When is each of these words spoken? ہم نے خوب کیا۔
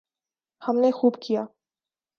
ہم 0.61 0.75
نے 0.75 0.91
خوب 0.91 1.15
کیا۔ 1.21 1.45